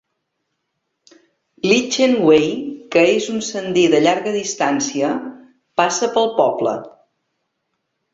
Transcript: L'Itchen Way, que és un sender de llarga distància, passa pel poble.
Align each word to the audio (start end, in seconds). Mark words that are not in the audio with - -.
L'Itchen 1.65 2.15
Way, 2.29 2.47
que 2.95 3.03
és 3.17 3.27
un 3.33 3.43
sender 3.47 3.83
de 3.95 3.99
llarga 4.05 4.33
distància, 4.37 5.11
passa 5.83 6.11
pel 6.17 6.31
poble. 6.41 6.75